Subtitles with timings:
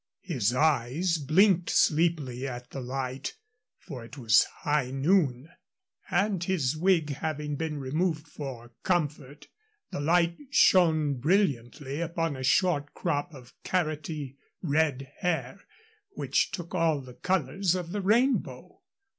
[0.23, 3.35] His eyes blinked sleepily at the light,
[3.77, 5.47] for it was high noon;
[6.09, 9.47] and his wig having been removed for comfort,
[9.91, 15.61] the light shone brilliantly upon a short crop of carroty red hair
[16.15, 18.81] which took all the colors of the rainbow.